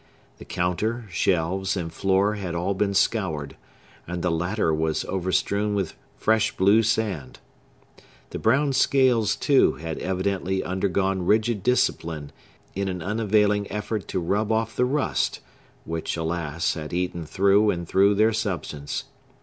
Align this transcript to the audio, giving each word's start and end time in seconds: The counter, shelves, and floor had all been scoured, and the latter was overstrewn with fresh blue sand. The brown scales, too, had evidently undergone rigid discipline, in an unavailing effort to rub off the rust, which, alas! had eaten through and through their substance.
The 0.39 0.45
counter, 0.45 1.05
shelves, 1.11 1.77
and 1.77 1.93
floor 1.93 2.33
had 2.33 2.55
all 2.55 2.73
been 2.73 2.95
scoured, 2.95 3.55
and 4.07 4.23
the 4.23 4.31
latter 4.31 4.73
was 4.73 5.03
overstrewn 5.05 5.75
with 5.75 5.93
fresh 6.17 6.57
blue 6.57 6.81
sand. 6.81 7.37
The 8.31 8.39
brown 8.39 8.73
scales, 8.73 9.35
too, 9.35 9.73
had 9.73 9.99
evidently 9.99 10.63
undergone 10.63 11.27
rigid 11.27 11.61
discipline, 11.61 12.31
in 12.73 12.89
an 12.89 13.03
unavailing 13.03 13.71
effort 13.71 14.07
to 14.07 14.19
rub 14.19 14.51
off 14.51 14.75
the 14.75 14.85
rust, 14.85 15.39
which, 15.85 16.17
alas! 16.17 16.73
had 16.73 16.93
eaten 16.93 17.27
through 17.27 17.69
and 17.69 17.87
through 17.87 18.15
their 18.15 18.33
substance. 18.33 19.03